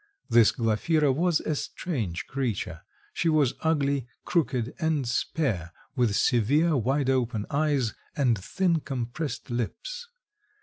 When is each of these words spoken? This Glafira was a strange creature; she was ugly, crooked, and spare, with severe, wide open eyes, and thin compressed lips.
This 0.31 0.51
Glafira 0.51 1.11
was 1.13 1.41
a 1.41 1.53
strange 1.53 2.25
creature; 2.25 2.81
she 3.13 3.29
was 3.29 3.53
ugly, 3.61 4.07
crooked, 4.25 4.73
and 4.79 5.07
spare, 5.07 5.71
with 5.95 6.15
severe, 6.15 6.75
wide 6.75 7.11
open 7.11 7.45
eyes, 7.51 7.93
and 8.15 8.35
thin 8.35 8.79
compressed 8.79 9.51
lips. 9.51 10.07